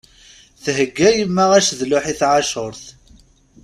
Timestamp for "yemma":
1.17-1.45